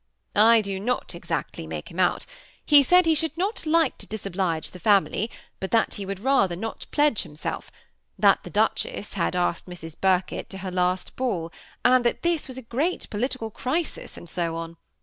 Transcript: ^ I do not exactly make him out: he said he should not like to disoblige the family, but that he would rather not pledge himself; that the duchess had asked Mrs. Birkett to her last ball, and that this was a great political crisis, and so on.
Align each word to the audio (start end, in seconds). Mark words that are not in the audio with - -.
^ 0.35 0.41
I 0.41 0.61
do 0.61 0.79
not 0.79 1.13
exactly 1.13 1.67
make 1.67 1.91
him 1.91 1.99
out: 1.99 2.25
he 2.65 2.81
said 2.81 3.05
he 3.05 3.13
should 3.13 3.37
not 3.37 3.67
like 3.67 3.99
to 3.99 4.07
disoblige 4.07 4.71
the 4.71 4.79
family, 4.79 5.29
but 5.59 5.69
that 5.69 5.93
he 5.93 6.07
would 6.07 6.19
rather 6.19 6.55
not 6.55 6.87
pledge 6.89 7.21
himself; 7.21 7.71
that 8.17 8.41
the 8.41 8.49
duchess 8.49 9.13
had 9.13 9.35
asked 9.35 9.67
Mrs. 9.67 9.95
Birkett 10.01 10.49
to 10.49 10.57
her 10.57 10.71
last 10.71 11.15
ball, 11.15 11.51
and 11.85 12.03
that 12.03 12.23
this 12.23 12.47
was 12.47 12.57
a 12.57 12.63
great 12.63 13.11
political 13.11 13.51
crisis, 13.51 14.17
and 14.17 14.27
so 14.27 14.55
on. 14.55 14.77